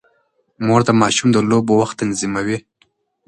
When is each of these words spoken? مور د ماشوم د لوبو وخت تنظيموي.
مور 0.65 0.81
د 0.87 0.89
ماشوم 1.01 1.29
د 1.33 1.37
لوبو 1.49 1.73
وخت 1.81 1.95
تنظيموي. 2.01 2.57